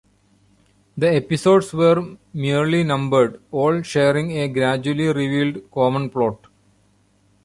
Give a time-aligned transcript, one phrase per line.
[0.97, 6.47] The episodes were merely numbered, all sharing a gradually-revealed common plot.